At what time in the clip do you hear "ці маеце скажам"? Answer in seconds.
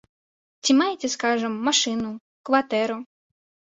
0.63-1.53